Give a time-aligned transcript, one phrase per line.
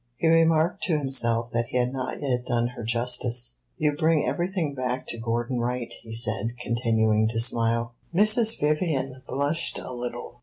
[0.17, 3.57] He remarked to himself that he had not yet done her justice.
[3.77, 7.93] "You bring everything back to Gordon Wright," he said, continuing to smile.
[8.11, 8.59] Mrs.
[8.59, 10.39] Vivian blushed a little.